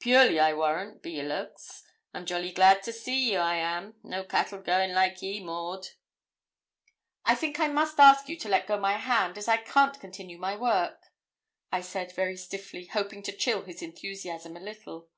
[0.00, 1.82] Purely, I warrant, be your looks.
[2.14, 5.88] I'm jolly glad to see ye, I am; no cattle going like ye, Maud.'
[7.26, 10.38] 'I think I must ask you to let go my hand, as I can't continue
[10.38, 11.10] my work,'
[11.70, 15.10] I said, very stiffly, hoping to chill his enthusiasm a little.